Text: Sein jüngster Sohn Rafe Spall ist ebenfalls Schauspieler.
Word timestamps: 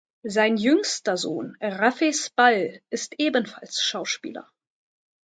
Sein 0.23 0.57
jüngster 0.57 1.15
Sohn 1.15 1.55
Rafe 1.61 2.11
Spall 2.11 2.79
ist 2.89 3.19
ebenfalls 3.19 3.83
Schauspieler. 3.83 4.49